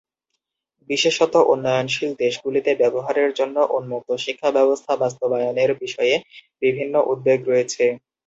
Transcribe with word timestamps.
বিশেষত 0.89 1.33
উন্নয়নশীল 1.51 2.11
দেশগুলিতে 2.23 2.71
ব্যবহারের 2.81 3.29
জন্য 3.39 3.57
উন্মুক্ত 3.77 4.09
শিক্ষা 4.23 4.49
ব্যবস্থা 4.57 4.93
বাস্তবায়নের 4.97 5.71
বিষয়ে 5.81 6.15
বিভিন্ন 6.61 6.95
উদ্বেগ 7.11 7.39
রয়েছে। 7.47 7.83